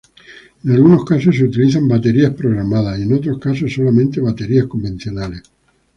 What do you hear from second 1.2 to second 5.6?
se utilizan baterías programadas, y en otros casos, solamente baterías convencionales.